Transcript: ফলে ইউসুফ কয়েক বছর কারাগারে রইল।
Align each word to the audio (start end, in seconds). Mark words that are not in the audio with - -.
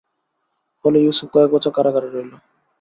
ফলে 0.85 0.97
ইউসুফ 1.01 1.27
কয়েক 1.33 1.49
বছর 1.55 1.71
কারাগারে 1.77 2.07
রইল। 2.09 2.31